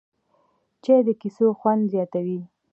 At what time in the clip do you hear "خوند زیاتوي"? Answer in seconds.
1.59-2.39